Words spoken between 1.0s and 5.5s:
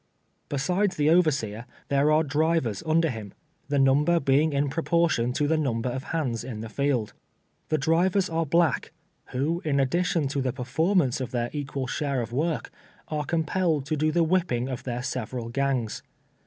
overseer, there are drivers under him, the number being in proportion to